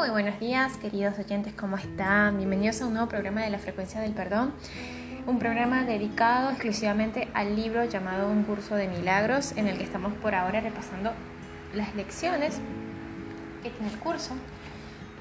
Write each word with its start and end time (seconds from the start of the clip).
Muy 0.00 0.08
buenos 0.08 0.40
días, 0.40 0.78
queridos 0.78 1.18
oyentes, 1.18 1.52
¿cómo 1.52 1.76
están? 1.76 2.38
Bienvenidos 2.38 2.80
a 2.80 2.86
un 2.86 2.94
nuevo 2.94 3.06
programa 3.06 3.42
de 3.42 3.50
la 3.50 3.58
frecuencia 3.58 4.00
del 4.00 4.12
perdón, 4.12 4.54
un 5.26 5.38
programa 5.38 5.84
dedicado 5.84 6.48
exclusivamente 6.48 7.28
al 7.34 7.54
libro 7.54 7.84
llamado 7.84 8.30
Un 8.30 8.44
curso 8.44 8.76
de 8.76 8.88
milagros, 8.88 9.52
en 9.58 9.68
el 9.68 9.76
que 9.76 9.84
estamos 9.84 10.14
por 10.14 10.34
ahora 10.34 10.62
repasando 10.62 11.12
las 11.74 11.94
lecciones 11.94 12.58
que 13.62 13.68
tiene 13.68 13.92
el 13.92 13.98
curso. 13.98 14.32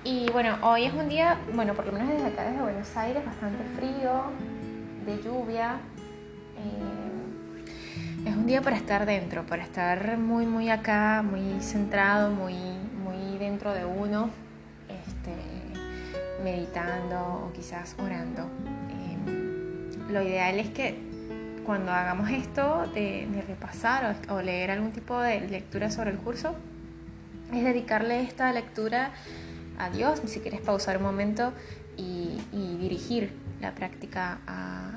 Y 0.06 0.32
bueno, 0.32 0.58
hoy 0.62 0.86
es 0.86 0.94
un 0.94 1.10
día, 1.10 1.38
bueno, 1.54 1.74
por 1.74 1.86
lo 1.86 1.92
menos 1.92 2.08
desde 2.08 2.28
acá, 2.28 2.44
desde 2.44 2.62
Buenos 2.62 2.96
Aires, 2.96 3.26
bastante 3.26 3.62
frío, 3.76 4.32
de 5.06 5.22
lluvia. 5.22 5.76
Eh, 6.58 8.30
es 8.30 8.34
un 8.34 8.46
día 8.46 8.62
para 8.62 8.78
estar 8.78 9.06
dentro, 9.06 9.46
para 9.46 9.62
estar 9.62 10.18
muy, 10.18 10.46
muy 10.46 10.70
acá, 10.70 11.22
muy 11.22 11.60
centrado, 11.60 12.32
muy, 12.32 12.56
muy 13.04 13.38
dentro 13.40 13.74
de 13.74 13.84
uno 13.84 14.30
este, 15.20 16.44
meditando 16.44 17.48
o 17.48 17.54
quizás 17.54 17.96
orando. 18.00 18.44
Em, 18.90 20.12
lo 20.12 20.22
ideal 20.22 20.60
es 20.60 20.70
que 20.70 20.98
cuando 21.66 21.92
hagamos 21.92 22.30
esto 22.32 22.88
de, 22.94 23.28
repasar 23.48 24.16
o, 24.30 24.42
leer 24.42 24.72
algún 24.72 24.92
tipo 24.92 25.20
de 25.20 25.42
lectura 25.42 25.92
sobre 25.92 26.12
el 26.12 26.18
curso, 26.18 26.56
es 27.54 27.64
dedicarle 27.64 28.22
esta 28.22 28.52
lectura 28.54 29.12
a 29.78 29.90
Dios, 29.90 30.22
si 30.26 30.40
quieres 30.40 30.62
pausar 30.62 30.98
un 30.98 31.04
momento 31.04 31.54
y, 31.98 32.38
dirigir 32.80 33.34
la 33.60 33.76
práctica 33.76 34.40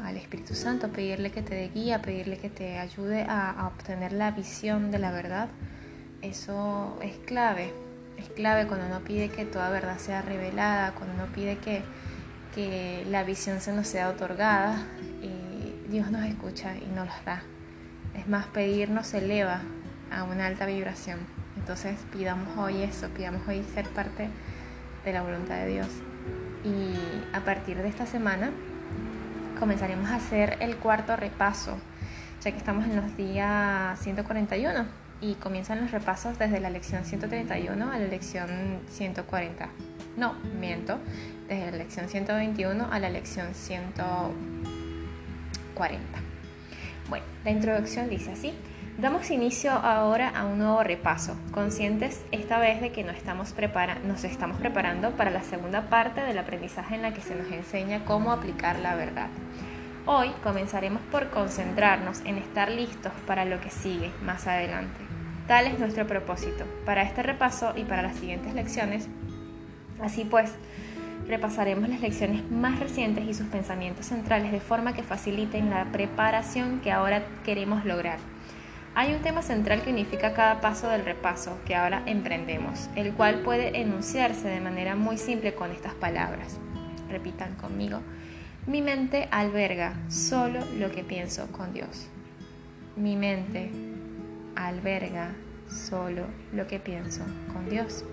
al 0.04 0.16
Espíritu 0.16 0.54
Santo, 0.54 0.88
pedirle 0.88 1.32
que 1.32 1.42
te 1.42 1.54
dé 1.54 1.68
guía, 1.68 2.00
pedirle 2.00 2.38
que 2.38 2.48
te 2.48 2.78
ayude 2.78 3.26
a 3.28 3.70
obtener 3.74 4.12
la 4.12 4.30
visión 4.30 4.92
de 4.92 4.98
la 5.00 5.10
verdad. 5.10 5.48
Eso 6.22 6.96
es 7.02 7.16
clave 7.26 7.72
es 8.16 8.28
clave 8.30 8.66
cuando 8.66 8.86
uno 8.86 9.00
pide 9.00 9.28
que 9.28 9.44
toda 9.44 9.70
verdad 9.70 9.98
sea 9.98 10.22
revelada, 10.22 10.92
cuando 10.92 11.14
uno 11.14 11.26
pide 11.34 11.58
que, 11.58 11.82
que 12.54 13.04
la 13.10 13.24
visión 13.24 13.60
se 13.60 13.72
nos 13.72 13.86
sea 13.86 14.08
otorgada, 14.08 14.84
y 15.22 15.90
Dios 15.90 16.10
nos 16.10 16.24
escucha 16.24 16.76
y 16.76 16.86
nos 16.94 17.06
las 17.06 17.24
da. 17.24 17.42
Es 18.14 18.28
más, 18.28 18.46
pedir 18.46 18.90
nos 18.90 19.12
eleva 19.14 19.62
a 20.10 20.24
una 20.24 20.46
alta 20.46 20.66
vibración. 20.66 21.20
Entonces 21.56 21.98
pidamos 22.12 22.56
hoy 22.58 22.82
eso, 22.82 23.08
pidamos 23.08 23.46
hoy 23.48 23.64
ser 23.74 23.88
parte 23.88 24.28
de 25.04 25.12
la 25.12 25.22
voluntad 25.22 25.56
de 25.56 25.68
Dios. 25.68 25.88
Y 26.64 27.34
a 27.34 27.40
partir 27.44 27.76
de 27.78 27.88
esta 27.88 28.06
semana 28.06 28.50
comenzaremos 29.58 30.10
a 30.10 30.16
hacer 30.16 30.56
el 30.60 30.76
cuarto 30.76 31.16
repaso, 31.16 31.76
ya 32.42 32.50
que 32.50 32.58
estamos 32.58 32.84
en 32.86 32.96
los 32.96 33.16
días 33.16 33.98
141 34.00 35.01
y 35.22 35.36
comienzan 35.36 35.80
los 35.80 35.92
repasos 35.92 36.38
desde 36.38 36.60
la 36.60 36.68
lección 36.68 37.06
131 37.06 37.90
a 37.90 37.98
la 37.98 38.06
lección 38.06 38.50
140. 38.90 39.70
No, 40.16 40.34
miento, 40.60 40.98
desde 41.48 41.70
la 41.70 41.78
lección 41.78 42.08
121 42.08 42.88
a 42.90 42.98
la 42.98 43.08
lección 43.08 43.54
140. 43.54 46.18
Bueno, 47.08 47.24
la 47.44 47.50
introducción 47.50 48.10
dice 48.10 48.32
así. 48.32 48.52
Damos 48.98 49.30
inicio 49.30 49.72
ahora 49.72 50.28
a 50.28 50.44
un 50.44 50.58
nuevo 50.58 50.82
repaso, 50.82 51.34
conscientes 51.50 52.20
esta 52.30 52.58
vez 52.58 52.82
de 52.82 52.92
que 52.92 53.04
nos 53.04 53.16
estamos, 53.16 53.52
prepara 53.52 53.98
nos 54.00 54.22
estamos 54.24 54.58
preparando 54.58 55.12
para 55.12 55.30
la 55.30 55.42
segunda 55.42 55.88
parte 55.88 56.20
del 56.20 56.36
aprendizaje 56.36 56.96
en 56.96 57.02
la 57.02 57.14
que 57.14 57.22
se 57.22 57.34
nos 57.34 57.50
enseña 57.50 58.04
cómo 58.04 58.32
aplicar 58.32 58.78
la 58.78 58.94
verdad. 58.94 59.28
Hoy 60.04 60.30
comenzaremos 60.42 61.00
por 61.12 61.30
concentrarnos 61.30 62.22
en 62.24 62.36
estar 62.36 62.72
listos 62.72 63.12
para 63.24 63.44
lo 63.44 63.60
que 63.60 63.70
sigue 63.70 64.10
más 64.24 64.48
adelante. 64.48 64.98
Tal 65.46 65.68
es 65.68 65.78
nuestro 65.78 66.08
propósito 66.08 66.64
para 66.84 67.02
este 67.02 67.22
repaso 67.22 67.72
y 67.76 67.84
para 67.84 68.02
las 68.02 68.16
siguientes 68.16 68.52
lecciones. 68.52 69.06
Así 70.02 70.24
pues, 70.24 70.50
repasaremos 71.28 71.88
las 71.88 72.00
lecciones 72.00 72.50
más 72.50 72.80
recientes 72.80 73.24
y 73.26 73.32
sus 73.32 73.46
pensamientos 73.46 74.06
centrales 74.06 74.50
de 74.50 74.58
forma 74.58 74.92
que 74.92 75.04
faciliten 75.04 75.70
la 75.70 75.84
preparación 75.92 76.80
que 76.80 76.90
ahora 76.90 77.22
queremos 77.44 77.84
lograr. 77.84 78.18
Hay 78.96 79.14
un 79.14 79.22
tema 79.22 79.42
central 79.42 79.82
que 79.82 79.90
unifica 79.90 80.34
cada 80.34 80.60
paso 80.60 80.88
del 80.88 81.04
repaso 81.04 81.60
que 81.64 81.76
ahora 81.76 82.02
emprendemos, 82.06 82.90
el 82.96 83.12
cual 83.12 83.42
puede 83.42 83.80
enunciarse 83.80 84.48
de 84.48 84.60
manera 84.60 84.96
muy 84.96 85.16
simple 85.16 85.54
con 85.54 85.70
estas 85.70 85.94
palabras. 85.94 86.58
Repitan 87.08 87.54
conmigo. 87.54 88.00
Mi 88.64 88.80
mente 88.80 89.26
alberga 89.32 89.94
solo 90.08 90.60
lo 90.78 90.92
que 90.92 91.02
pienso 91.02 91.50
con 91.50 91.72
Dios. 91.72 92.06
Mi 92.94 93.16
mente 93.16 93.72
alberga 94.54 95.34
solo 95.68 96.26
lo 96.52 96.68
que 96.68 96.78
pienso 96.78 97.24
con 97.52 97.68
Dios. 97.68 98.04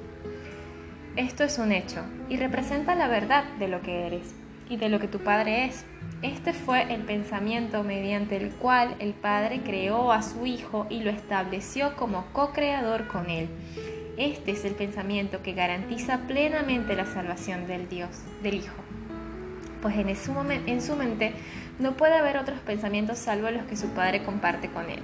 Esto 1.15 1.43
es 1.43 1.59
un 1.59 1.71
hecho 1.71 2.03
y 2.29 2.38
representa 2.38 2.95
la 2.95 3.07
verdad 3.07 3.43
de 3.59 3.67
lo 3.67 3.81
que 3.83 4.07
eres 4.07 4.33
y 4.67 4.77
de 4.77 4.89
lo 4.89 4.99
que 4.99 5.07
tu 5.07 5.19
Padre 5.19 5.65
es. 5.65 5.85
Este 6.23 6.53
fue 6.53 6.91
el 6.95 7.03
pensamiento 7.03 7.83
mediante 7.83 8.35
el 8.35 8.49
cual 8.49 8.95
el 8.97 9.13
Padre 9.13 9.61
creó 9.61 10.11
a 10.11 10.23
su 10.23 10.47
Hijo 10.47 10.88
y 10.89 11.01
lo 11.01 11.11
estableció 11.11 11.95
como 11.95 12.25
co-creador 12.33 13.05
con 13.07 13.29
Él. 13.29 13.49
Este 14.17 14.53
es 14.53 14.65
el 14.65 14.73
pensamiento 14.73 15.43
que 15.43 15.53
garantiza 15.53 16.21
plenamente 16.27 16.95
la 16.95 17.05
salvación 17.05 17.67
del 17.67 17.88
Dios, 17.88 18.23
del 18.41 18.55
Hijo. 18.55 18.98
Pues 19.81 19.95
en 19.95 20.16
su, 20.16 20.34
en 20.50 20.81
su 20.81 20.95
mente 20.95 21.34
no 21.79 21.94
puede 21.94 22.16
haber 22.16 22.38
otros 22.38 22.59
pensamientos 22.59 23.17
salvo 23.17 23.50
los 23.50 23.63
que 23.63 23.78
su 23.78 23.88
Padre 23.90 24.23
comparte 24.23 24.69
con 24.69 24.90
Él. 24.90 25.00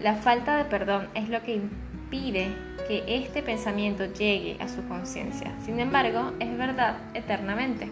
La 0.00 0.14
falta 0.14 0.56
de 0.56 0.64
perdón 0.64 1.08
es 1.14 1.28
lo 1.28 1.42
que 1.42 1.54
impide 1.54 2.48
que 2.86 3.04
este 3.06 3.42
pensamiento 3.42 4.04
llegue 4.04 4.56
a 4.60 4.68
su 4.68 4.86
conciencia. 4.86 5.52
Sin 5.64 5.80
embargo, 5.80 6.32
es 6.38 6.56
verdad 6.56 6.96
eternamente. 7.14 7.88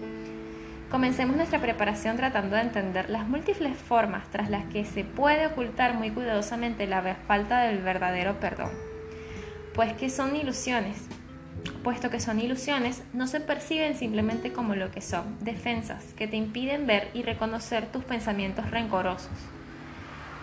Comencemos 0.91 1.37
nuestra 1.37 1.59
preparación 1.59 2.19
tratando 2.19 2.55
de 2.57 2.63
entender 2.63 3.09
las 3.09 3.27
múltiples 3.27 3.75
formas 3.77 4.31
tras 4.31 4.51
las 4.51 4.67
que 4.67 4.85
se 4.85 5.05
puede 5.05 5.47
ocultar 5.47 5.95
muy 5.95 6.11
cuidadosamente 6.11 6.87
la 6.87 7.17
falta 7.27 7.63
del 7.63 7.79
verdadero 7.79 8.39
perdón. 8.39 8.71
Pues 9.75 9.95
que 9.95 10.11
son 10.11 10.37
ilusiones. 10.37 11.09
Puesto 11.83 12.11
que 12.11 12.21
son 12.21 12.39
ilusiones, 12.39 13.03
no 13.13 13.27
se 13.27 13.41
perciben 13.41 13.97
simplemente 13.97 14.53
como 14.53 14.77
lo 14.77 14.93
que 14.93 15.01
son, 15.01 15.37
defensas 15.41 16.05
que 16.15 16.29
te 16.29 16.37
impiden 16.37 16.87
ver 16.87 17.11
y 17.13 17.23
reconocer 17.23 17.87
tus 17.87 18.05
pensamientos 18.05 18.71
rencorosos. 18.71 19.33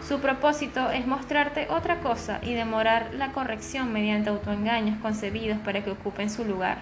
Su 0.05 0.19
propósito 0.19 0.91
es 0.91 1.07
mostrarte 1.07 1.67
otra 1.69 2.01
cosa 2.01 2.39
y 2.41 2.53
demorar 2.53 3.13
la 3.13 3.31
corrección 3.31 3.94
mediante 3.94 4.29
autoengaños 4.29 4.97
concebidos 5.00 5.59
para 5.59 5.83
que 5.83 5.91
ocupen 5.91 6.29
su 6.29 6.44
lugar. 6.44 6.79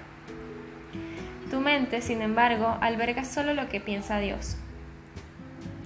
Tu 1.52 1.60
mente, 1.60 2.02
sin 2.02 2.22
embargo, 2.22 2.78
alberga 2.82 3.26
solo 3.26 3.54
lo 3.54 3.70
que 3.70 3.80
piensa 3.80 4.18
Dios, 4.20 4.58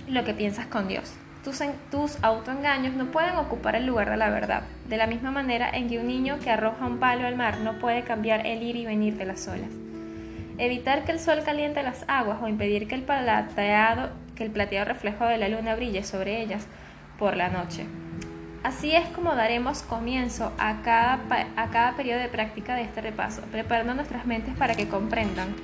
lo 0.08 0.24
que 0.24 0.34
piensas 0.34 0.68
con 0.68 0.88
Dios. 0.88 1.14
Tus, 1.44 1.60
tus 1.90 2.24
autoengaños 2.24 2.94
no 2.94 3.06
pueden 3.08 3.36
ocupar 3.38 3.76
el 3.76 3.88
lugar 3.88 4.12
de 4.12 4.18
la 4.18 4.30
verdad, 4.30 4.62
de 4.88 4.98
la 4.98 5.08
misma 5.08 5.32
manera 5.32 5.70
en 5.72 5.90
que 5.90 5.98
un 5.98 6.08
niño 6.08 6.38
que 6.40 6.52
arroja 6.52 6.86
un 6.86 7.00
palo 7.00 7.26
al 7.26 7.36
mar 7.36 7.60
no 7.60 7.80
puede 7.80 8.04
cambiar 8.04 8.46
el 8.46 8.62
ir 8.62 8.76
y 8.76 8.86
venir 8.86 9.18
de 9.18 9.26
las 9.26 9.48
olas. 9.48 9.70
Evitar 10.60 11.04
que 11.04 11.12
el 11.12 11.20
sol 11.20 11.42
caliente 11.44 11.82
las 11.82 12.06
aguas 12.08 12.38
o 12.42 12.48
impedir 12.48 12.88
que 12.88 12.94
el 12.94 13.02
plateado, 13.02 14.12
que 14.36 14.44
el 14.44 14.52
plateado 14.52 14.86
reflejo 14.86 15.26
de 15.26 15.40
la 15.40 15.50
luna 15.50 15.76
brille 15.76 16.04
sobre 16.04 16.42
ellas 16.42 16.68
por 17.18 17.36
la 17.36 17.50
noche. 17.50 17.88
Así 18.64 18.96
es 18.96 19.08
como 19.10 19.34
daremos 19.34 19.82
comienzo 19.82 20.52
a 20.60 20.84
cada, 20.84 21.20
a 21.56 21.68
cada 21.72 21.96
periodo 21.96 22.20
de 22.20 22.28
práctica 22.28 22.76
de 22.76 22.84
este 22.84 23.02
repaso, 23.02 23.42
preparando 23.52 23.96
nuestras 23.96 24.28
mentes 24.28 24.56
para 24.56 24.76
que 24.76 24.88
comprendan 24.88 25.56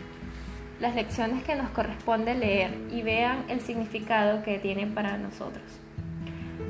las 0.79 0.95
lecciones 0.95 1.43
que 1.43 1.55
nos 1.55 1.69
corresponde 1.69 2.35
leer 2.35 2.71
y 2.91 3.01
vean 3.01 3.45
el 3.49 3.61
significado 3.61 4.43
que 4.43 4.59
tienen 4.59 4.93
para 4.93 5.17
nosotros. 5.17 5.63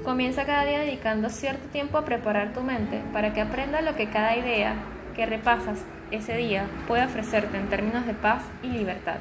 Comienza 0.04 0.46
cada 0.46 0.66
día 0.66 0.80
dedicando 0.80 1.30
cierto 1.30 1.68
tiempo 1.70 1.98
a 1.98 2.06
preparar 2.06 2.54
tu 2.54 2.62
mente 2.62 3.02
para 3.12 3.34
que 3.34 3.42
aprenda 3.42 3.82
lo 3.82 3.96
que 3.96 4.10
cada 4.10 4.38
idea 4.38 4.76
que 5.16 5.26
repasas 5.26 5.84
ese 6.12 6.38
día 6.38 6.68
puede 6.88 7.06
ofrecerte 7.06 7.58
en 7.58 7.68
términos 7.68 8.06
de 8.06 8.14
paz 8.14 8.44
y 8.64 8.68
libertad. 8.68 9.18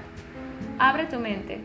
Abre 0.79 1.07
tu 1.07 1.19
mente 1.19 1.61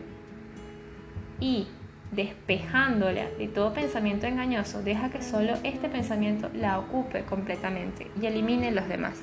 y 1.38 1.68
despejándola 2.10 3.26
de 3.38 3.48
todo 3.48 3.72
pensamiento 3.72 4.26
engañoso, 4.26 4.82
deja 4.82 5.10
que 5.10 5.22
solo 5.22 5.54
este 5.62 5.88
pensamiento 5.88 6.50
la 6.54 6.78
ocupe 6.78 7.22
completamente 7.22 8.10
y 8.20 8.26
elimine 8.26 8.70
los 8.70 8.88
demás. 8.88 9.22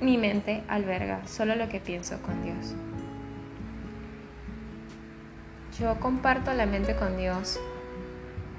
Mi 0.00 0.18
mente 0.18 0.62
alberga 0.68 1.26
solo 1.26 1.54
lo 1.54 1.68
que 1.68 1.80
pienso 1.80 2.20
con 2.22 2.42
Dios. 2.42 2.74
Yo 5.78 5.98
comparto 6.00 6.52
la 6.52 6.66
mente 6.66 6.94
con 6.94 7.16
Dios 7.16 7.58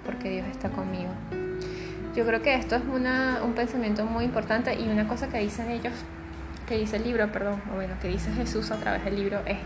porque 0.05 0.29
Dios 0.29 0.47
está 0.47 0.69
conmigo. 0.69 1.11
Yo 2.15 2.25
creo 2.25 2.41
que 2.41 2.55
esto 2.55 2.75
es 2.75 2.83
un 2.83 3.53
pensamiento 3.53 4.05
muy 4.05 4.25
importante 4.25 4.73
y 4.79 4.87
una 4.87 5.07
cosa 5.07 5.27
que 5.29 5.39
dicen 5.39 5.69
ellos, 5.69 5.93
que 6.67 6.77
dice 6.77 6.97
el 6.97 7.03
libro, 7.03 7.31
perdón, 7.31 7.61
o 7.71 7.75
bueno, 7.75 7.95
que 8.01 8.07
dice 8.07 8.31
Jesús 8.31 8.71
a 8.71 8.77
través 8.77 9.03
del 9.03 9.15
libro 9.15 9.39
es 9.45 9.57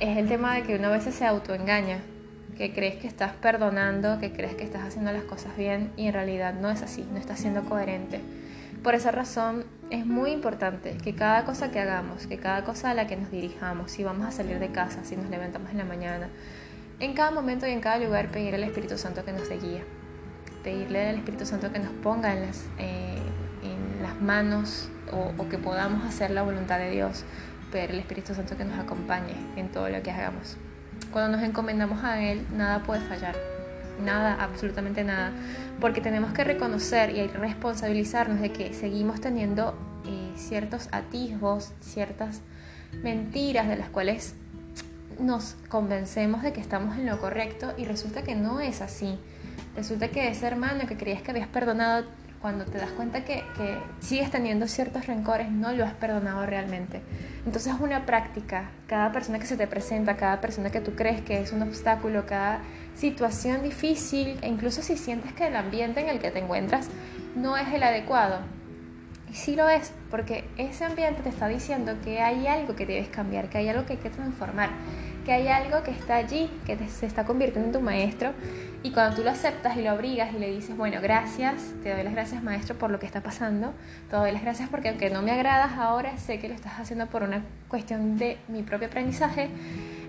es 0.00 0.16
el 0.16 0.28
tema 0.28 0.54
de 0.54 0.62
que 0.62 0.76
uno 0.76 0.88
a 0.88 0.90
veces 0.90 1.14
se 1.14 1.26
autoengaña, 1.26 1.98
que 2.56 2.72
crees 2.72 2.96
que 2.96 3.06
estás 3.06 3.34
perdonando, 3.34 4.18
que 4.18 4.32
crees 4.32 4.54
que 4.54 4.64
estás 4.64 4.82
haciendo 4.82 5.12
las 5.12 5.24
cosas 5.24 5.56
bien 5.58 5.92
y 5.96 6.06
en 6.06 6.14
realidad 6.14 6.54
no 6.54 6.70
es 6.70 6.82
así, 6.82 7.06
no 7.12 7.18
estás 7.18 7.38
siendo 7.38 7.62
coherente 7.64 8.20
Por 8.82 8.94
esa 8.94 9.10
razón 9.10 9.66
es 9.90 10.06
muy 10.06 10.30
importante 10.30 10.96
que 10.96 11.14
cada 11.14 11.44
cosa 11.44 11.70
que 11.70 11.80
hagamos, 11.80 12.26
que 12.26 12.38
cada 12.38 12.64
cosa 12.64 12.90
a 12.90 12.94
la 12.94 13.06
que 13.06 13.16
nos 13.16 13.30
dirijamos, 13.30 13.90
si 13.90 14.04
vamos 14.04 14.26
a 14.26 14.30
salir 14.30 14.58
de 14.58 14.70
casa, 14.70 15.04
si 15.04 15.16
nos 15.16 15.28
levantamos 15.28 15.70
en 15.70 15.78
la 15.78 15.84
mañana, 15.84 16.28
en 16.98 17.12
cada 17.12 17.30
momento 17.30 17.66
y 17.66 17.72
en 17.72 17.80
cada 17.80 17.98
lugar 17.98 18.30
pedir 18.30 18.54
al 18.54 18.64
Espíritu 18.64 18.96
Santo 18.96 19.22
que 19.22 19.32
nos 19.32 19.50
guíe, 19.50 19.84
pedirle 20.64 21.10
al 21.10 21.16
Espíritu 21.16 21.44
Santo 21.44 21.70
que 21.72 21.78
nos 21.78 21.92
ponga 22.02 22.32
en 22.32 22.46
las, 22.46 22.64
eh, 22.78 23.18
en 23.62 24.02
las 24.02 24.18
manos 24.22 24.88
o, 25.12 25.32
o, 25.36 25.48
que 25.50 25.58
podamos 25.58 26.06
hacer 26.06 26.30
la 26.30 26.42
voluntad 26.42 26.78
de 26.78 26.90
Dios, 26.90 27.24
pedir 27.70 27.90
al 27.90 27.98
Espíritu 27.98 28.34
Santo 28.34 28.56
que 28.56 28.64
nos 28.64 28.78
acompañe 28.78 29.34
en 29.56 29.70
todo 29.70 29.90
lo 29.90 30.02
que 30.02 30.10
hagamos. 30.10 30.56
Cuando 31.12 31.36
nos 31.36 31.46
encomendamos 31.46 32.02
a 32.02 32.22
Él, 32.22 32.46
nada 32.56 32.82
puede 32.82 33.00
fallar, 33.00 33.36
nada, 34.00 34.36
absolutamente 34.42 35.04
nada, 35.04 35.32
porque 35.80 36.00
tenemos 36.00 36.32
que 36.32 36.44
reconocer 36.44 37.10
y 37.16 37.26
responsabilizarnos 37.26 38.40
de 38.40 38.50
que 38.52 38.72
seguimos 38.72 39.20
teniendo 39.20 39.74
eh, 40.06 40.32
ciertos 40.36 40.88
atisbos, 40.92 41.72
ciertas 41.80 42.40
mentiras 43.02 43.68
de 43.68 43.76
las 43.76 43.88
cuales 43.88 44.34
nos 45.18 45.56
convencemos 45.68 46.42
de 46.42 46.52
que 46.52 46.60
estamos 46.60 46.96
en 46.96 47.06
lo 47.06 47.20
correcto 47.20 47.74
y 47.76 47.84
resulta 47.84 48.22
que 48.22 48.34
no 48.34 48.60
es 48.60 48.80
así. 48.80 49.18
Resulta 49.76 50.08
que 50.08 50.28
ese 50.28 50.46
hermano 50.46 50.86
que 50.86 50.96
creías 50.96 51.22
que 51.22 51.30
habías 51.30 51.48
perdonado, 51.48 52.04
cuando 52.40 52.64
te 52.64 52.78
das 52.78 52.90
cuenta 52.92 53.24
que, 53.24 53.44
que 53.56 53.78
sigues 54.00 54.30
teniendo 54.30 54.66
ciertos 54.66 55.06
rencores, 55.06 55.50
no 55.50 55.72
lo 55.72 55.84
has 55.84 55.92
perdonado 55.92 56.46
realmente. 56.46 57.02
Entonces 57.44 57.74
es 57.74 57.80
una 57.80 58.06
práctica. 58.06 58.70
Cada 58.86 59.12
persona 59.12 59.38
que 59.38 59.46
se 59.46 59.56
te 59.56 59.66
presenta, 59.66 60.16
cada 60.16 60.40
persona 60.40 60.70
que 60.70 60.80
tú 60.80 60.94
crees 60.94 61.20
que 61.20 61.40
es 61.40 61.52
un 61.52 61.62
obstáculo, 61.62 62.24
cada 62.26 62.60
situación 62.94 63.62
difícil, 63.62 64.38
e 64.40 64.48
incluso 64.48 64.82
si 64.82 64.96
sientes 64.96 65.32
que 65.34 65.48
el 65.48 65.56
ambiente 65.56 66.00
en 66.00 66.08
el 66.08 66.18
que 66.18 66.30
te 66.30 66.38
encuentras 66.38 66.88
no 67.36 67.56
es 67.56 67.68
el 67.72 67.82
adecuado. 67.82 68.38
Y 69.30 69.34
sí 69.34 69.54
lo 69.54 69.68
es, 69.68 69.92
porque 70.10 70.44
ese 70.56 70.84
ambiente 70.84 71.22
te 71.22 71.28
está 71.28 71.46
diciendo 71.46 71.94
que 72.02 72.20
hay 72.20 72.46
algo 72.46 72.74
que 72.74 72.86
debes 72.86 73.08
cambiar, 73.08 73.48
que 73.48 73.58
hay 73.58 73.68
algo 73.68 73.84
que 73.86 73.92
hay 73.92 73.98
que 73.98 74.10
transformar 74.10 74.70
que 75.24 75.32
hay 75.32 75.48
algo 75.48 75.82
que 75.82 75.90
está 75.90 76.16
allí, 76.16 76.50
que 76.66 76.76
se 76.88 77.06
está 77.06 77.24
convirtiendo 77.24 77.68
en 77.68 77.72
tu 77.72 77.80
maestro, 77.80 78.32
y 78.82 78.92
cuando 78.92 79.16
tú 79.16 79.22
lo 79.22 79.30
aceptas 79.30 79.76
y 79.76 79.82
lo 79.82 79.90
abrigas 79.90 80.32
y 80.34 80.38
le 80.38 80.50
dices, 80.50 80.76
bueno, 80.76 81.00
gracias, 81.02 81.56
te 81.82 81.92
doy 81.92 82.02
las 82.02 82.14
gracias 82.14 82.42
maestro 82.42 82.76
por 82.76 82.90
lo 82.90 82.98
que 82.98 83.06
está 83.06 83.20
pasando, 83.20 83.72
te 84.08 84.16
doy 84.16 84.32
las 84.32 84.42
gracias 84.42 84.68
porque 84.70 84.88
aunque 84.88 85.10
no 85.10 85.20
me 85.20 85.32
agradas 85.32 85.72
ahora, 85.72 86.16
sé 86.16 86.38
que 86.38 86.48
lo 86.48 86.54
estás 86.54 86.80
haciendo 86.80 87.06
por 87.06 87.22
una 87.22 87.44
cuestión 87.68 88.16
de 88.16 88.38
mi 88.48 88.62
propio 88.62 88.88
aprendizaje, 88.88 89.50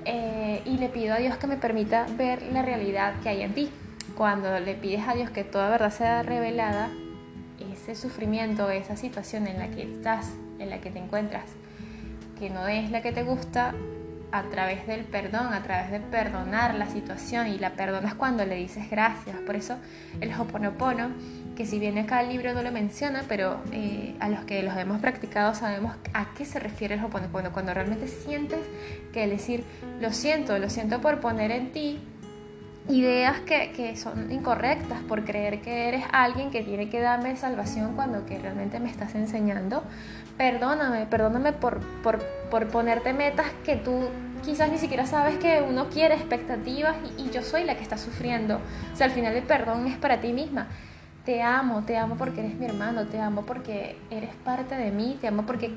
eh, 0.06 0.62
y 0.66 0.78
le 0.78 0.90
pido 0.90 1.14
a 1.14 1.18
Dios 1.18 1.38
que 1.38 1.48
me 1.48 1.57
permita 1.57 2.06
ver 2.18 2.42
la 2.54 2.62
realidad 2.62 3.14
que 3.22 3.30
hay 3.30 3.42
en 3.42 3.54
ti. 3.54 3.69
Cuando 4.18 4.60
le 4.60 4.74
pides 4.74 5.07
a 5.07 5.14
Dios 5.14 5.30
que 5.30 5.44
toda 5.44 5.69
verdad 5.69 5.92
sea 5.92 6.24
revelada, 6.24 6.90
ese 7.72 7.96
sufrimiento, 7.96 8.69
esa 8.69 8.96
situación 8.96 9.48
en 9.48 9.60
la 9.60 9.69
que 9.69 9.84
estás, 9.84 10.31
en 10.60 10.69
la 10.69 10.80
que 10.80 10.92
te 10.92 11.00
encuentras, 11.00 11.46
que 12.40 12.50
no 12.50 12.68
es 12.68 12.92
la 12.92 13.02
que 13.02 13.12
te 13.12 13.24
gusta, 13.24 13.74
a 14.31 14.44
través 14.44 14.88
del 14.88 15.04
perdón, 15.04 15.54
a 15.54 15.63
través 15.63 15.92
de 15.92 16.00
perdonar 16.00 16.75
la 16.75 16.88
situación 16.88 17.48
y 17.48 17.57
la 17.57 17.72
perdonas 17.72 18.16
cuando 18.16 18.45
le 18.45 18.56
dices 18.56 18.89
gracias. 18.89 19.38
Por 19.45 19.56
eso 19.56 19.78
el 20.19 20.33
Hoponopono, 20.33 21.12
que 21.56 21.66
si 21.66 21.80
bien 21.80 21.98
acá 21.98 22.22
el 22.22 22.30
libro 22.30 22.54
no 22.54 22.62
lo 22.62 22.72
menciona, 22.72 23.24
pero 23.28 23.62
eh, 23.72 24.16
a 24.19 24.30
los 24.30 24.45
que 24.45 24.63
los 24.63 24.75
hemos 24.78 25.01
practicado 25.01 25.54
sabemos 25.54 25.95
a 26.13 26.33
qué 26.33 26.45
se 26.45 26.60
refiere 26.60 26.95
el 26.95 27.04
Hoponopono. 27.04 27.51
Cuando 27.51 27.74
realmente 27.74 28.07
sientes 28.07 28.60
que 29.13 29.28
decir 29.28 29.63
lo 30.00 30.12
siento, 30.12 30.57
lo 30.60 30.69
siento 30.69 31.01
por 31.01 31.19
poner 31.19 31.51
en 31.51 31.72
ti 31.72 32.00
ideas 32.89 33.39
que, 33.42 33.72
que, 33.72 33.95
son 33.95 34.31
incorrectas, 34.31 35.01
por 35.04 35.24
creer 35.24 35.62
que 35.62 35.88
eres 35.88 36.04
alguien 36.12 36.51
que 36.51 36.63
tiene 36.63 36.89
que 36.89 37.00
darme 37.00 37.36
salvación 37.36 37.95
cuando 37.95 38.25
que 38.25 38.39
realmente 38.39 38.80
me 38.80 38.89
estás 38.89 39.16
enseñando 39.16 39.83
perdóname, 40.42 41.06
perdóname 41.06 41.54
por, 41.54 41.81
por, 42.01 42.19
por, 42.50 42.68
ponerte 42.69 43.13
metas 43.13 43.45
que 43.63 43.75
tú 43.75 44.10
quizás 44.44 44.72
ni 44.72 44.80
siquiera 44.80 45.06
sabes 45.06 45.38
que 45.38 45.62
uno 45.62 45.89
quiere, 45.89 46.16
expectativas, 46.16 46.95
y, 47.18 47.30
yo 47.30 47.44
soy 47.44 47.63
la 47.63 47.75
que 47.75 47.83
está 47.83 48.00
sufriendo. 48.00 48.60
O 48.92 48.95
sea, 48.95 49.06
al 49.06 49.12
final 49.12 49.36
el 49.36 49.44
perdón 49.44 49.86
es 49.86 49.98
para 49.98 50.19
ti 50.19 50.33
misma. 50.33 50.68
Te 51.25 51.44
amo, 51.44 51.83
te 51.83 51.95
amo 51.95 52.16
porque 52.16 52.39
eres 52.39 52.56
mi 52.56 52.66
hermano, 52.66 53.06
te 53.06 53.19
amo 53.19 53.44
porque 53.44 53.98
eres 54.10 54.31
parte 54.44 54.75
de 54.75 54.89
mí, 54.89 55.16
te 55.22 55.28
amo 55.28 55.45
porque 55.45 55.72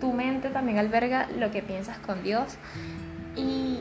tu 0.00 0.12
mente 0.12 0.50
también 0.50 0.78
alberga 0.78 1.26
lo 1.38 1.50
que 1.50 1.62
piensas 1.62 1.96
con 1.98 2.22
Dios. 2.22 2.58
Y, 3.36 3.80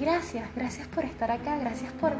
gracias, 0.00 0.48
gracias 0.54 0.88
por 0.88 1.04
estar 1.04 1.30
acá, 1.30 1.58
gracias 1.58 1.92
por, 1.92 2.14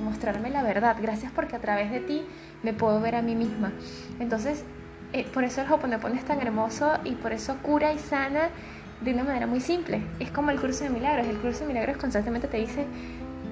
mostrarme 0.00 0.50
la 0.50 0.62
verdad, 0.62 0.96
gracias 1.00 1.32
porque 1.32 1.56
a 1.56 1.60
través 1.60 1.90
de 1.90 2.00
ti 2.00 2.22
me 2.62 2.72
puedo 2.72 3.00
ver 3.00 3.14
a 3.14 3.22
mí 3.22 3.34
misma. 3.34 3.72
Entonces, 4.18 4.64
eh, 5.12 5.24
por 5.32 5.44
eso 5.44 5.62
el 5.62 5.70
Hoponopono 5.70 6.14
es 6.14 6.24
tan 6.24 6.40
hermoso 6.40 6.98
y 7.04 7.12
por 7.12 7.32
eso 7.32 7.56
cura 7.62 7.92
y 7.92 7.98
sana 7.98 8.50
de 9.00 9.12
una 9.12 9.24
manera 9.24 9.46
muy 9.46 9.60
simple. 9.60 10.02
Es 10.18 10.30
como 10.30 10.50
el 10.50 10.60
curso 10.60 10.84
de 10.84 10.90
milagros. 10.90 11.26
El 11.26 11.38
curso 11.38 11.60
de 11.60 11.66
milagros 11.66 11.96
constantemente 11.96 12.48
te 12.48 12.56
dice, 12.56 12.86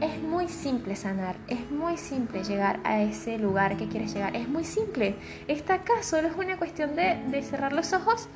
es 0.01 0.21
muy 0.23 0.49
simple 0.49 0.97
sanar, 0.97 1.37
es 1.49 1.71
muy 1.71 1.97
simple 1.97 2.43
llegar 2.43 2.81
a 2.85 3.01
ese 3.03 3.39
lugar 3.39 3.77
que 3.77 3.89
quieres 3.89 4.13
llegar, 4.13 4.35
es 4.35 4.49
muy 4.49 4.65
simple. 4.65 5.15
Está 5.49 5.75
acá, 5.75 6.03
solo 6.03 6.29
es 6.29 6.37
una 6.37 6.57
cuestión 6.57 6.97
de, 6.97 7.23
de 7.31 7.43
cerrar 7.43 7.73
los 7.73 7.93
ojos 7.93 8.29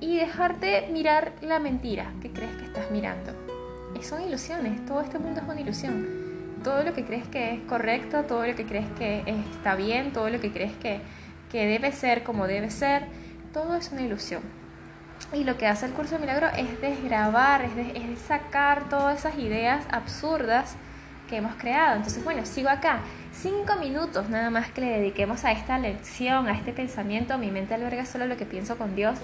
y 0.00 0.16
dejarte 0.16 0.88
mirar 0.92 1.32
la 1.40 1.58
mentira 1.58 2.12
que 2.20 2.30
crees 2.30 2.54
que 2.56 2.64
estás 2.64 2.90
mirando. 2.90 3.51
Son 4.02 4.22
ilusiones, 4.22 4.84
todo 4.86 5.00
este 5.00 5.18
mundo 5.18 5.40
es 5.40 5.48
una 5.48 5.60
ilusión. 5.60 6.06
Todo 6.62 6.84
lo 6.84 6.94
que 6.94 7.04
crees 7.04 7.26
que 7.26 7.54
es 7.54 7.60
correcto, 7.62 8.22
todo 8.22 8.46
lo 8.46 8.54
que 8.54 8.64
crees 8.64 8.86
que 8.98 9.24
está 9.52 9.74
bien, 9.74 10.12
todo 10.12 10.30
lo 10.30 10.40
que 10.40 10.52
crees 10.52 10.72
que 10.76 11.00
que 11.52 11.66
debe 11.66 11.92
ser 11.92 12.24
como 12.24 12.46
debe 12.46 12.70
ser, 12.70 13.04
todo 13.52 13.76
es 13.76 13.92
una 13.92 14.00
ilusión. 14.00 14.40
Y 15.34 15.44
lo 15.44 15.58
que 15.58 15.66
hace 15.66 15.84
el 15.86 15.92
curso 15.92 16.14
de 16.14 16.22
milagro 16.22 16.48
es 16.56 16.80
desgrabar, 16.80 17.62
es, 17.62 17.72
es 17.94 18.18
sacar 18.20 18.88
todas 18.88 19.18
esas 19.18 19.38
ideas 19.38 19.84
absurdas 19.90 20.74
que 21.28 21.36
hemos 21.36 21.54
creado. 21.56 21.96
Entonces, 21.96 22.24
bueno, 22.24 22.46
sigo 22.46 22.70
acá. 22.70 23.00
Cinco 23.32 23.76
minutos 23.76 24.30
nada 24.30 24.48
más 24.50 24.70
que 24.70 24.80
le 24.80 24.98
dediquemos 24.98 25.44
a 25.44 25.52
esta 25.52 25.78
lección, 25.78 26.48
a 26.48 26.52
este 26.52 26.72
pensamiento, 26.72 27.36
mi 27.36 27.50
mente 27.50 27.74
alberga 27.74 28.06
solo 28.06 28.26
lo 28.26 28.36
que 28.38 28.46
pienso 28.46 28.78
con 28.78 28.96
Dios, 28.96 29.18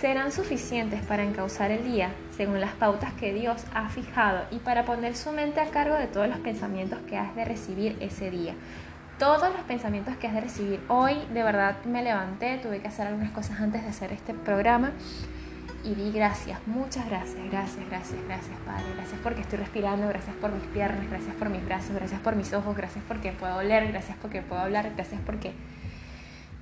serán 0.00 0.30
suficientes 0.30 1.04
para 1.04 1.24
encauzar 1.24 1.70
el 1.70 1.84
día 1.84 2.10
según 2.36 2.60
las 2.60 2.72
pautas 2.74 3.12
que 3.14 3.34
Dios 3.34 3.64
ha 3.74 3.88
fijado 3.88 4.44
y 4.50 4.58
para 4.58 4.84
poner 4.84 5.16
su 5.16 5.32
mente 5.32 5.60
a 5.60 5.70
cargo 5.70 5.96
de 5.96 6.06
todos 6.06 6.28
los 6.28 6.38
pensamientos 6.38 7.00
que 7.08 7.16
has 7.16 7.34
de 7.34 7.44
recibir 7.44 7.96
ese 8.00 8.30
día 8.30 8.54
todos 9.18 9.52
los 9.52 9.62
pensamientos 9.62 10.16
que 10.16 10.28
has 10.28 10.34
de 10.34 10.40
recibir. 10.40 10.80
Hoy 10.86 11.14
de 11.34 11.42
verdad 11.42 11.76
me 11.84 12.04
levanté, 12.04 12.58
tuve 12.58 12.80
que 12.80 12.86
hacer 12.86 13.08
algunas 13.08 13.32
cosas 13.32 13.60
antes 13.60 13.82
de 13.82 13.88
hacer 13.88 14.12
este 14.12 14.32
programa 14.32 14.92
y 15.84 15.94
di 15.94 16.12
gracias, 16.12 16.60
muchas 16.66 17.06
gracias, 17.08 17.50
gracias, 17.50 17.84
gracias, 17.88 18.18
gracias 18.26 18.56
Padre, 18.64 18.84
gracias 18.94 19.20
porque 19.22 19.40
estoy 19.40 19.58
respirando, 19.58 20.06
gracias 20.06 20.36
por 20.36 20.52
mis 20.52 20.64
piernas, 20.66 21.08
gracias 21.10 21.34
por 21.34 21.50
mis 21.50 21.64
brazos, 21.64 21.96
gracias 21.96 22.20
por 22.20 22.36
mis 22.36 22.52
ojos, 22.52 22.76
gracias 22.76 23.04
porque 23.08 23.32
puedo 23.32 23.56
oler, 23.56 23.88
gracias 23.88 24.16
porque 24.22 24.42
puedo 24.42 24.60
hablar, 24.60 24.92
gracias 24.94 25.20
porque, 25.26 25.52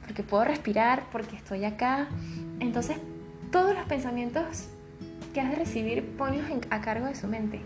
porque 0.06 0.22
puedo 0.22 0.44
respirar, 0.44 1.04
porque 1.12 1.36
estoy 1.36 1.64
acá. 1.66 2.06
Entonces 2.60 2.98
todos 3.56 3.74
los 3.74 3.86
pensamientos 3.86 4.68
que 5.32 5.40
has 5.40 5.48
de 5.48 5.56
recibir 5.56 6.04
ponlos 6.18 6.44
a 6.68 6.82
cargo 6.82 7.06
de 7.06 7.14
su 7.14 7.26
mente 7.26 7.62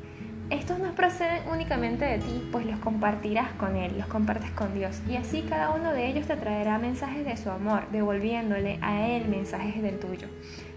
estos 0.49 0.79
no 0.79 0.93
proceden 0.93 1.43
únicamente 1.53 2.05
de 2.05 2.19
ti, 2.19 2.49
pues 2.53 2.65
los 2.65 2.79
compartirás 2.79 3.51
con 3.53 3.75
Él, 3.75 3.99
los 3.99 4.07
compartes 4.07 4.51
con 4.51 4.73
Dios. 4.75 5.01
Y 5.09 5.17
así 5.17 5.43
cada 5.49 5.71
uno 5.71 5.93
de 5.93 6.09
ellos 6.09 6.27
te 6.27 6.37
traerá 6.37 6.79
mensajes 6.79 7.25
de 7.25 7.37
su 7.37 7.51
amor, 7.51 7.89
devolviéndole 7.91 8.79
a 8.83 9.07
Él 9.07 9.29
mensajes 9.29 9.81
del 9.81 10.01
tuyo. 10.01 10.27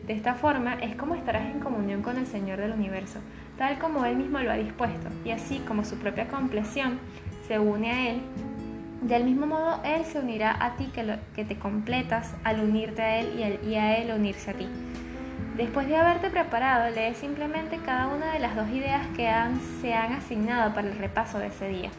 De 0.06 0.14
esta 0.14 0.36
forma 0.36 0.76
es 0.76 0.96
como 0.96 1.16
estarás 1.16 1.46
en 1.46 1.60
comunión 1.60 2.04
con 2.04 2.18
el 2.18 2.28
Señor 2.28 2.60
del 2.60 2.72
universo, 2.72 3.20
tal 3.58 3.80
como 3.80 4.06
Él 4.06 4.16
mismo 4.16 4.40
lo 4.40 4.52
ha 4.52 4.58
dispuesto, 4.58 5.10
y 5.26 5.32
así 5.32 5.58
como 5.68 5.86
su 5.86 5.96
propia 5.98 6.28
compleción 6.28 7.00
se 7.48 7.58
une 7.58 7.92
a 7.92 8.10
Él, 8.12 8.22
del 9.02 9.26
mismo 9.26 9.48
modo 9.48 9.80
Él 9.84 10.06
se 10.06 10.20
unirá 10.20 10.56
a 10.64 10.76
ti 10.76 10.92
que, 10.94 11.44
te 11.44 11.58
completas 11.58 12.36
al 12.44 12.60
unirte 12.60 13.02
a 13.02 13.20
Él 13.20 13.60
y, 13.64 13.70
y 13.70 13.76
a 13.76 13.98
Él 13.98 14.12
unirse 14.12 14.52
a 14.52 14.54
ti. 14.54 14.68
Después 15.56 15.88
de 15.88 15.96
haberte 15.96 16.32
preparado, 16.32 16.90
lee 16.90 17.14
simplemente 17.14 17.78
cada 17.78 18.08
una 18.08 18.34
de 18.34 18.40
las 18.40 18.56
dos 18.56 18.68
ideas 18.70 19.06
que 19.16 19.32
se 19.82 19.94
han 19.94 20.14
asignado 20.14 20.74
para 20.74 20.88
el 20.88 20.98
repaso 20.98 21.38
de 21.38 21.48
ese 21.48 21.68
día. 21.68 21.92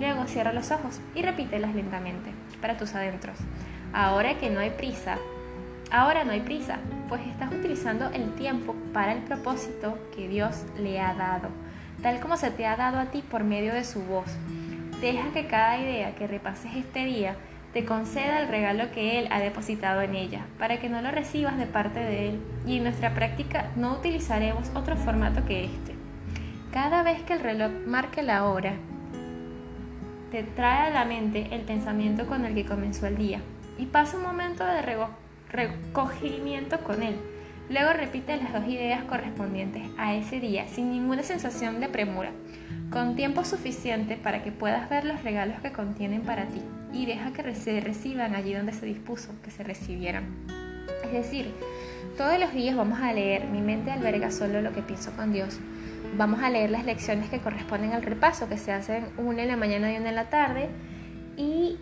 Luego 0.00 0.26
cierra 0.26 0.52
los 0.52 0.72
ojos 0.72 1.00
y 1.14 1.22
repítelas 1.22 1.72
lentamente 1.72 2.32
para 2.60 2.76
tus 2.76 2.96
adentros. 2.96 3.38
Ahora 3.92 4.38
que 4.38 4.50
no 4.50 4.58
hay 4.58 4.70
prisa, 4.70 5.18
ahora 5.92 6.24
no 6.24 6.32
hay 6.32 6.40
prisa, 6.40 6.78
pues 7.08 7.24
estás 7.28 7.52
utilizando 7.52 8.10
el 8.10 8.34
tiempo 8.34 8.74
para 8.92 9.12
el 9.12 9.22
propósito 9.22 9.96
que 10.16 10.26
Dios 10.26 10.64
le 10.76 11.00
ha 11.00 11.14
dado, 11.14 11.50
tal 12.02 12.18
como 12.18 12.36
se 12.36 12.50
te 12.50 12.66
ha 12.66 12.74
dado 12.74 12.98
a 12.98 13.06
ti 13.06 13.22
por 13.22 13.44
medio 13.44 13.72
de 13.72 13.84
su 13.84 14.02
voz. 14.02 14.36
Deja 15.00 15.30
que 15.32 15.46
cada 15.46 15.78
idea 15.78 16.16
que 16.16 16.26
repases 16.26 16.74
este 16.74 17.04
día 17.04 17.36
te 17.76 17.84
conceda 17.84 18.40
el 18.40 18.48
regalo 18.48 18.90
que 18.90 19.18
Él 19.18 19.28
ha 19.30 19.38
depositado 19.38 20.00
en 20.00 20.14
ella, 20.14 20.46
para 20.58 20.80
que 20.80 20.88
no 20.88 21.02
lo 21.02 21.10
recibas 21.10 21.58
de 21.58 21.66
parte 21.66 22.00
de 22.00 22.30
Él, 22.30 22.40
y 22.66 22.78
en 22.78 22.84
nuestra 22.84 23.12
práctica 23.12 23.70
no 23.76 23.92
utilizaremos 23.92 24.70
otro 24.74 24.96
formato 24.96 25.44
que 25.44 25.66
este. 25.66 25.94
Cada 26.72 27.02
vez 27.02 27.20
que 27.24 27.34
el 27.34 27.40
reloj 27.40 27.70
marque 27.86 28.22
la 28.22 28.46
hora, 28.46 28.76
te 30.30 30.42
trae 30.42 30.88
a 30.88 30.90
la 30.90 31.04
mente 31.04 31.48
el 31.50 31.60
pensamiento 31.60 32.26
con 32.26 32.46
el 32.46 32.54
que 32.54 32.64
comenzó 32.64 33.08
el 33.08 33.18
día, 33.18 33.42
y 33.76 33.84
pasa 33.84 34.16
un 34.16 34.22
momento 34.22 34.64
de 34.64 34.80
recogimiento 35.50 36.78
con 36.78 37.02
Él. 37.02 37.16
Luego 37.68 37.92
repite 37.92 38.36
las 38.36 38.52
dos 38.52 38.66
ideas 38.68 39.02
correspondientes 39.04 39.82
a 39.98 40.14
ese 40.14 40.38
día 40.38 40.68
sin 40.68 40.90
ninguna 40.90 41.24
sensación 41.24 41.80
de 41.80 41.88
premura, 41.88 42.30
con 42.90 43.16
tiempo 43.16 43.44
suficiente 43.44 44.16
para 44.16 44.44
que 44.44 44.52
puedas 44.52 44.88
ver 44.88 45.04
los 45.04 45.24
regalos 45.24 45.60
que 45.60 45.72
contienen 45.72 46.22
para 46.22 46.46
ti 46.46 46.62
y 46.92 47.06
deja 47.06 47.32
que 47.32 47.54
se 47.54 47.80
reciban 47.80 48.36
allí 48.36 48.54
donde 48.54 48.72
se 48.72 48.86
dispuso 48.86 49.30
que 49.42 49.50
se 49.50 49.64
recibieran. 49.64 50.24
Es 51.04 51.12
decir, 51.12 51.52
todos 52.16 52.38
los 52.38 52.52
días 52.52 52.76
vamos 52.76 53.00
a 53.00 53.12
leer 53.12 53.46
Mi 53.46 53.60
mente 53.60 53.90
alberga 53.90 54.30
solo 54.30 54.62
lo 54.62 54.72
que 54.72 54.82
pienso 54.82 55.12
con 55.12 55.32
Dios. 55.32 55.58
Vamos 56.16 56.40
a 56.42 56.50
leer 56.50 56.70
las 56.70 56.84
lecciones 56.84 57.28
que 57.28 57.40
corresponden 57.40 57.92
al 57.92 58.02
repaso, 58.02 58.48
que 58.48 58.56
se 58.56 58.72
hacen 58.72 59.06
una 59.18 59.42
en 59.42 59.48
la 59.48 59.56
mañana 59.56 59.92
y 59.92 59.96
una 59.96 60.08
en 60.08 60.14
la 60.14 60.30
tarde, 60.30 60.68
y 61.36 61.78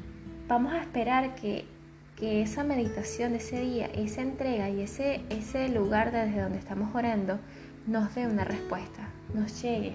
vamos 0.48 0.72
a 0.72 0.80
esperar 0.80 1.34
que 1.34 1.66
que 2.16 2.42
esa 2.42 2.64
meditación 2.64 3.34
ese 3.34 3.60
día, 3.60 3.86
esa 3.94 4.22
entrega 4.22 4.68
y 4.68 4.82
ese, 4.82 5.22
ese 5.30 5.68
lugar 5.68 6.12
desde 6.12 6.40
donde 6.40 6.58
estamos 6.58 6.94
orando 6.94 7.38
nos 7.86 8.14
dé 8.14 8.26
una 8.26 8.44
respuesta, 8.44 9.08
nos 9.34 9.62
llegue 9.62 9.92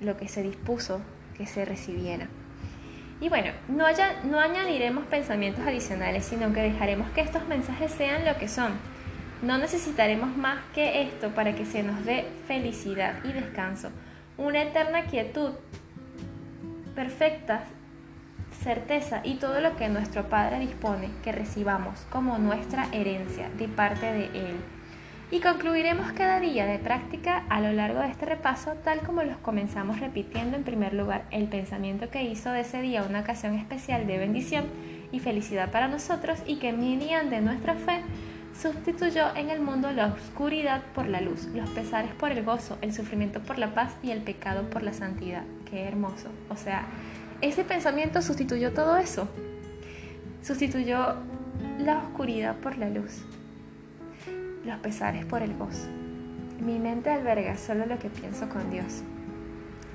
lo 0.00 0.16
que 0.16 0.28
se 0.28 0.42
dispuso 0.42 1.00
que 1.36 1.46
se 1.46 1.64
recibiera. 1.64 2.28
Y 3.20 3.28
bueno, 3.28 3.50
no, 3.68 3.86
haya, 3.86 4.22
no 4.24 4.40
añadiremos 4.40 5.06
pensamientos 5.06 5.66
adicionales, 5.66 6.24
sino 6.24 6.52
que 6.52 6.60
dejaremos 6.60 7.08
que 7.10 7.22
estos 7.22 7.46
mensajes 7.48 7.90
sean 7.90 8.24
lo 8.24 8.36
que 8.36 8.48
son. 8.48 8.72
No 9.42 9.58
necesitaremos 9.58 10.36
más 10.36 10.58
que 10.74 11.02
esto 11.02 11.30
para 11.30 11.54
que 11.54 11.64
se 11.64 11.82
nos 11.82 12.04
dé 12.04 12.26
felicidad 12.46 13.24
y 13.24 13.32
descanso, 13.32 13.90
una 14.36 14.62
eterna 14.62 15.06
quietud 15.06 15.52
perfecta 16.94 17.64
certeza 18.66 19.20
y 19.22 19.34
todo 19.34 19.60
lo 19.60 19.76
que 19.76 19.88
nuestro 19.88 20.28
Padre 20.28 20.58
dispone 20.58 21.08
que 21.22 21.30
recibamos 21.30 22.00
como 22.10 22.36
nuestra 22.38 22.88
herencia 22.90 23.48
de 23.56 23.68
parte 23.68 24.06
de 24.06 24.24
Él. 24.24 24.56
Y 25.30 25.38
concluiremos 25.38 26.10
cada 26.12 26.40
día 26.40 26.66
de 26.66 26.80
práctica 26.80 27.44
a 27.48 27.60
lo 27.60 27.72
largo 27.72 28.00
de 28.00 28.08
este 28.08 28.26
repaso 28.26 28.72
tal 28.82 29.02
como 29.02 29.22
los 29.22 29.36
comenzamos 29.36 30.00
repitiendo 30.00 30.56
en 30.56 30.64
primer 30.64 30.94
lugar 30.94 31.26
el 31.30 31.46
pensamiento 31.46 32.10
que 32.10 32.24
hizo 32.24 32.50
de 32.50 32.62
ese 32.62 32.82
día 32.82 33.04
una 33.04 33.20
ocasión 33.20 33.54
especial 33.54 34.08
de 34.08 34.18
bendición 34.18 34.64
y 35.12 35.20
felicidad 35.20 35.70
para 35.70 35.86
nosotros 35.86 36.40
y 36.44 36.56
que 36.56 36.72
mediante 36.72 37.40
nuestra 37.40 37.74
fe 37.74 38.02
sustituyó 38.60 39.32
en 39.36 39.50
el 39.50 39.60
mundo 39.60 39.92
la 39.92 40.06
oscuridad 40.06 40.82
por 40.92 41.06
la 41.06 41.20
luz, 41.20 41.44
los 41.54 41.70
pesares 41.70 42.12
por 42.14 42.32
el 42.32 42.42
gozo, 42.42 42.78
el 42.80 42.92
sufrimiento 42.92 43.40
por 43.42 43.58
la 43.58 43.74
paz 43.74 43.94
y 44.02 44.10
el 44.10 44.22
pecado 44.22 44.68
por 44.70 44.82
la 44.82 44.92
santidad. 44.92 45.44
Qué 45.70 45.84
hermoso. 45.84 46.30
O 46.48 46.56
sea, 46.56 46.86
ese 47.40 47.64
pensamiento 47.64 48.22
sustituyó 48.22 48.72
todo 48.72 48.96
eso. 48.96 49.28
Sustituyó 50.42 51.16
la 51.78 51.98
oscuridad 51.98 52.56
por 52.56 52.78
la 52.78 52.88
luz, 52.88 53.22
los 54.64 54.78
pesares 54.78 55.24
por 55.24 55.42
el 55.42 55.54
gozo. 55.54 55.88
Mi 56.60 56.78
mente 56.78 57.10
alberga 57.10 57.56
solo 57.56 57.86
lo 57.86 57.98
que 57.98 58.08
pienso 58.08 58.48
con 58.48 58.70
Dios. 58.70 59.02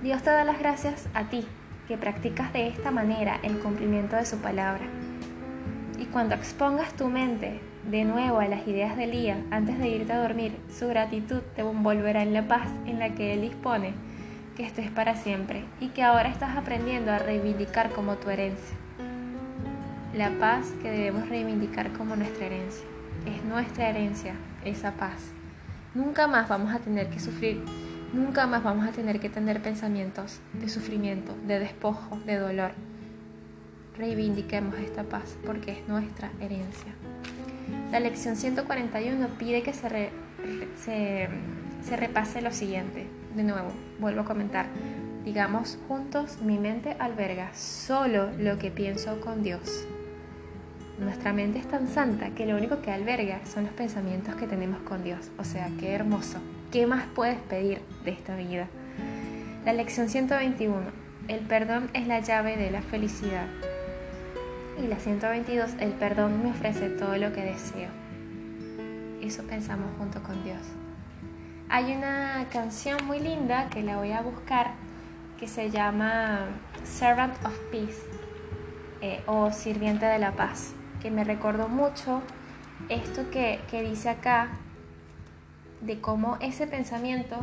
Dios 0.03 0.21
te 0.21 0.29
da 0.29 0.43
las 0.43 0.59
gracias 0.59 1.07
a 1.13 1.29
ti, 1.29 1.45
que 1.87 1.97
practicas 1.97 2.53
de 2.53 2.67
esta 2.67 2.91
manera 2.91 3.39
el 3.43 3.57
cumplimiento 3.59 4.15
de 4.15 4.25
su 4.25 4.37
palabra. 4.37 4.83
Y 5.99 6.05
cuando 6.05 6.35
expongas 6.35 6.93
tu 6.93 7.07
mente 7.07 7.59
de 7.89 8.05
nuevo 8.05 8.39
a 8.39 8.47
las 8.47 8.67
ideas 8.67 8.95
del 8.97 9.11
día 9.11 9.43
antes 9.49 9.79
de 9.79 9.89
irte 9.89 10.13
a 10.13 10.21
dormir, 10.21 10.57
su 10.69 10.87
gratitud 10.87 11.41
te 11.55 11.61
envolverá 11.61 12.21
en 12.21 12.33
la 12.33 12.47
paz 12.47 12.69
en 12.85 12.99
la 12.99 13.15
que 13.15 13.33
Él 13.33 13.41
dispone 13.41 13.93
que 14.61 14.67
estés 14.67 14.91
para 14.91 15.15
siempre 15.15 15.63
y 15.79 15.87
que 15.87 16.03
ahora 16.03 16.29
estás 16.29 16.55
aprendiendo 16.55 17.11
a 17.11 17.17
reivindicar 17.17 17.89
como 17.93 18.17
tu 18.17 18.29
herencia. 18.29 18.75
La 20.13 20.29
paz 20.37 20.67
que 20.83 20.91
debemos 20.91 21.27
reivindicar 21.29 21.91
como 21.93 22.15
nuestra 22.15 22.45
herencia. 22.45 22.85
Es 23.25 23.43
nuestra 23.43 23.89
herencia, 23.89 24.35
esa 24.63 24.91
paz. 24.91 25.31
Nunca 25.95 26.27
más 26.27 26.47
vamos 26.47 26.75
a 26.75 26.77
tener 26.77 27.09
que 27.09 27.19
sufrir, 27.19 27.65
nunca 28.13 28.45
más 28.45 28.61
vamos 28.61 28.87
a 28.87 28.91
tener 28.91 29.19
que 29.19 29.29
tener 29.29 29.63
pensamientos 29.63 30.41
de 30.53 30.69
sufrimiento, 30.69 31.35
de 31.47 31.57
despojo, 31.57 32.19
de 32.27 32.37
dolor. 32.37 32.73
Reivindiquemos 33.97 34.77
esta 34.77 35.01
paz 35.01 35.39
porque 35.43 35.71
es 35.71 35.87
nuestra 35.87 36.29
herencia. 36.39 36.93
La 37.91 37.99
lección 37.99 38.35
141 38.35 39.27
pide 39.39 39.63
que 39.63 39.73
se 39.73 40.11
repase 41.97 42.43
lo 42.43 42.51
siguiente 42.51 43.20
de 43.35 43.43
nuevo, 43.43 43.69
vuelvo 43.99 44.21
a 44.21 44.25
comentar, 44.25 44.65
digamos 45.23 45.77
juntos, 45.87 46.39
mi 46.41 46.57
mente 46.57 46.95
alberga 46.99 47.53
solo 47.53 48.31
lo 48.37 48.57
que 48.57 48.71
pienso 48.71 49.19
con 49.21 49.43
Dios. 49.43 49.85
Nuestra 50.99 51.33
mente 51.33 51.59
es 51.59 51.67
tan 51.67 51.87
santa 51.87 52.29
que 52.29 52.45
lo 52.45 52.55
único 52.55 52.81
que 52.81 52.91
alberga 52.91 53.39
son 53.45 53.63
los 53.63 53.73
pensamientos 53.73 54.35
que 54.35 54.45
tenemos 54.45 54.81
con 54.81 55.03
Dios. 55.03 55.31
O 55.39 55.43
sea, 55.43 55.69
qué 55.79 55.93
hermoso. 55.93 56.37
¿Qué 56.71 56.85
más 56.85 57.05
puedes 57.15 57.39
pedir 57.39 57.81
de 58.05 58.11
esta 58.11 58.35
vida? 58.35 58.67
La 59.65 59.73
lección 59.73 60.09
121. 60.09 60.77
El 61.27 61.39
perdón 61.39 61.89
es 61.93 62.07
la 62.07 62.19
llave 62.19 62.55
de 62.55 62.69
la 62.69 62.81
felicidad. 62.81 63.47
Y 64.83 64.87
la 64.87 64.97
122. 64.97 65.71
El 65.79 65.91
perdón 65.93 66.43
me 66.43 66.51
ofrece 66.51 66.89
todo 66.89 67.17
lo 67.17 67.33
que 67.33 67.41
deseo. 67.41 67.89
Eso 69.21 69.43
pensamos 69.43 69.87
junto 69.97 70.21
con 70.21 70.43
Dios. 70.43 70.61
Hay 71.73 71.93
una 71.93 72.47
canción 72.51 72.97
muy 73.07 73.21
linda 73.21 73.69
que 73.69 73.81
la 73.81 73.95
voy 73.95 74.11
a 74.11 74.21
buscar 74.21 74.71
que 75.39 75.47
se 75.47 75.71
llama 75.71 76.47
Servant 76.83 77.33
of 77.45 77.57
Peace 77.71 78.01
eh, 78.99 79.23
o 79.25 79.53
Sirviente 79.53 80.05
de 80.05 80.19
la 80.19 80.33
Paz, 80.33 80.73
que 81.01 81.09
me 81.09 81.23
recordó 81.23 81.69
mucho 81.69 82.23
esto 82.89 83.31
que, 83.31 83.61
dice 83.71 84.09
acá 84.09 84.49
de 85.79 86.01
cómo 86.01 86.37
ese 86.41 86.67
pensamiento, 86.67 87.37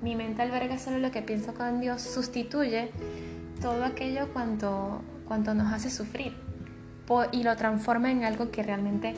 mi 0.00 0.16
mente 0.16 0.40
alberga 0.40 0.78
solo 0.78 0.96
lo 0.96 1.10
que 1.10 1.20
pienso 1.20 1.52
con 1.52 1.82
Dios, 1.82 2.00
sustituye 2.00 2.90
todo 3.60 3.84
aquello 3.84 4.32
cuanto, 4.32 5.02
cuanto 5.26 5.52
nos 5.52 5.74
hace 5.74 5.90
sufrir 5.90 6.34
y 7.32 7.42
lo 7.42 7.54
transforma 7.56 8.10
en 8.10 8.24
algo 8.24 8.50
que 8.50 8.62
realmente 8.62 9.14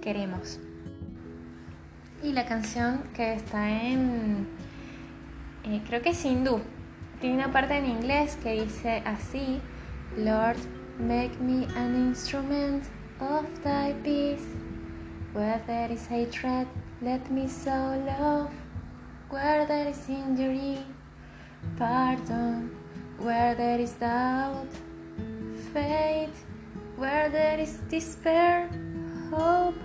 queremos. 0.00 0.58
Y 2.22 2.32
la 2.32 2.44
canción 2.44 3.04
que 3.14 3.32
está 3.32 3.70
en, 3.70 4.46
eh, 5.64 5.80
creo 5.86 6.02
que 6.02 6.10
es 6.10 6.24
hindú, 6.24 6.60
tiene 7.20 7.36
una 7.36 7.52
parte 7.52 7.76
en 7.76 7.86
inglés 7.86 8.36
que 8.42 8.62
dice 8.62 9.02
así, 9.04 9.60
Lord, 10.16 10.58
make 10.98 11.38
me 11.40 11.66
an 11.76 11.94
instrument 11.94 12.84
of 13.20 13.44
thy 13.62 13.94
peace. 14.02 14.46
Where 15.32 15.62
there 15.66 15.92
is 15.92 16.06
hatred, 16.08 16.66
let 17.00 17.30
me 17.30 17.48
sow 17.48 17.94
love. 18.04 18.50
Where 19.30 19.64
there 19.66 19.88
is 19.88 20.08
injury, 20.08 20.78
pardon. 21.78 22.70
Where 23.18 23.54
there 23.54 23.78
is 23.80 23.92
doubt, 23.98 24.66
faith. 25.72 26.44
Where 26.96 27.30
there 27.30 27.60
is 27.60 27.78
despair, 27.88 28.68
hope. 29.30 29.76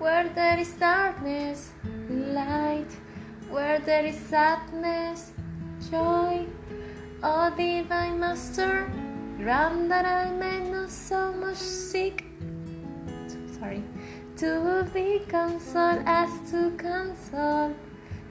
Where 0.00 0.30
there 0.30 0.58
is 0.58 0.72
darkness, 0.80 1.72
light. 2.08 2.88
Where 3.50 3.78
there 3.80 4.06
is 4.06 4.16
sadness, 4.16 5.32
joy. 5.90 6.46
Oh, 7.22 7.52
divine 7.54 8.18
Master, 8.18 8.90
grant 9.36 9.90
that 9.90 10.06
I 10.06 10.30
may 10.30 10.70
not 10.70 10.90
so 10.90 11.32
much 11.34 11.58
seek. 11.58 12.24
Sorry. 13.58 13.84
To 14.38 14.88
be 14.94 15.20
consoled 15.28 16.02
as 16.06 16.30
to 16.50 16.70
console. 16.78 17.74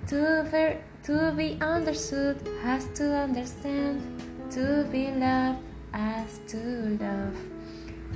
To, 0.08 0.50
ver, 0.50 0.82
to 1.04 1.32
be 1.38 1.60
understood 1.62 2.50
as 2.64 2.88
to 2.96 3.14
understand. 3.14 4.02
To 4.58 4.88
be 4.92 5.12
loved 5.12 5.60
as 5.94 6.40
to 6.48 6.98
love. 7.00 7.38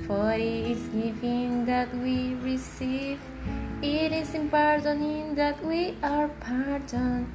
For 0.08 0.32
it 0.32 0.74
is 0.74 0.82
giving 0.88 1.64
that 1.66 1.94
we 1.94 2.34
receive, 2.42 3.20
it 3.82 4.12
is 4.12 4.34
in 4.34 4.48
pardoning 4.48 5.34
that 5.34 5.62
we 5.64 5.96
are 6.02 6.28
pardoned, 6.40 7.26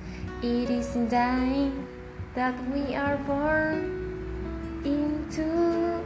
it 0.41 0.69
is 0.69 0.95
in 0.95 1.07
dying 1.07 1.87
that 2.35 2.55
we 2.73 2.95
are 2.95 3.17
born 3.17 4.81
into 4.83 6.01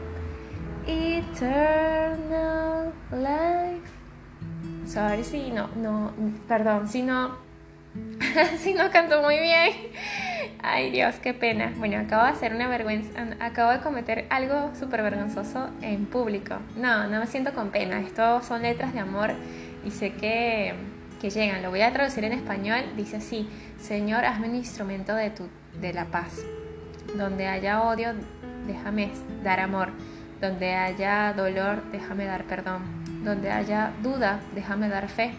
eternal 0.87 2.91
life. 3.11 3.91
Sorry 4.85 5.23
si 5.23 5.51
no, 5.51 5.69
no, 5.75 6.11
perdón, 6.47 6.87
si 6.87 7.03
no, 7.03 7.37
si 8.57 8.73
no 8.73 8.89
canto 8.91 9.21
muy 9.21 9.39
bien. 9.39 9.73
Ay 10.61 10.91
Dios, 10.91 11.15
qué 11.15 11.33
pena. 11.33 11.73
Bueno, 11.77 11.99
acabo 11.99 12.23
de 12.23 12.31
hacer 12.31 12.53
una 12.53 12.67
vergüenza, 12.67 13.27
acabo 13.39 13.71
de 13.71 13.79
cometer 13.79 14.25
algo 14.29 14.71
súper 14.77 15.03
vergonzoso 15.03 15.69
en 15.81 16.05
público. 16.05 16.57
No, 16.75 17.07
no 17.07 17.19
me 17.19 17.27
siento 17.27 17.53
con 17.53 17.69
pena. 17.69 18.01
Esto 18.01 18.41
son 18.41 18.63
letras 18.63 18.93
de 18.93 18.99
amor 18.99 19.31
y 19.85 19.91
sé 19.91 20.13
que, 20.13 20.73
que 21.21 21.29
llegan. 21.29 21.61
Lo 21.61 21.69
voy 21.69 21.81
a 21.81 21.91
traducir 21.91 22.23
en 22.23 22.33
español. 22.33 22.81
Dice 22.95 23.17
así, 23.17 23.49
Señor, 23.79 24.25
hazme 24.25 24.49
un 24.49 24.55
instrumento 24.55 25.15
de, 25.15 25.29
tu, 25.29 25.47
de 25.79 25.93
la 25.93 26.05
paz. 26.05 26.41
Donde 27.17 27.47
haya 27.47 27.81
odio, 27.81 28.13
déjame 28.67 29.11
dar 29.43 29.59
amor. 29.59 29.89
Donde 30.41 30.73
haya 30.73 31.33
dolor, 31.33 31.83
déjame 31.91 32.25
dar 32.25 32.43
perdón. 32.45 32.81
Donde 33.23 33.51
haya 33.51 33.91
duda, 34.01 34.39
déjame 34.55 34.89
dar 34.89 35.07
fe. 35.07 35.33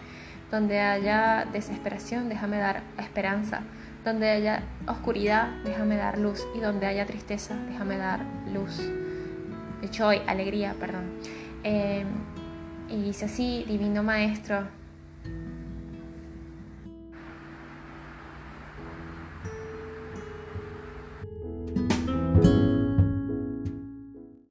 Donde 0.51 0.79
haya 0.79 1.45
desesperación, 1.51 2.29
déjame 2.29 2.57
dar 2.57 2.81
esperanza. 2.97 3.61
Donde 4.03 4.29
haya 4.29 4.63
oscuridad, 4.87 5.49
déjame 5.63 5.97
dar 5.97 6.17
luz. 6.17 6.45
Y 6.55 6.59
donde 6.59 6.85
haya 6.85 7.05
tristeza, 7.05 7.55
déjame 7.67 7.97
dar 7.97 8.21
luz. 8.53 8.81
Joy, 9.91 10.21
alegría, 10.27 10.75
perdón. 10.79 11.03
Eh, 11.63 12.05
y 12.89 13.01
dice 13.01 13.25
así, 13.25 13.65
Divino 13.67 14.03
Maestro, 14.03 14.67